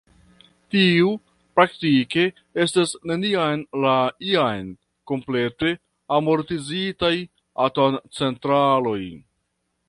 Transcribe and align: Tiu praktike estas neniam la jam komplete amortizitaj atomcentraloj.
Tiu 0.75 1.09
praktike 1.59 2.23
estas 2.65 2.93
neniam 3.11 3.61
la 3.83 3.93
jam 4.29 4.71
komplete 5.13 5.75
amortizitaj 6.19 7.13
atomcentraloj. 7.69 9.01